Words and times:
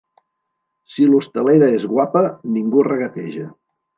Si 0.93 1.05
l'hostalera 1.09 1.69
és 1.75 1.85
guapa 1.93 2.25
ningú 2.57 2.87
regateja. 2.91 3.49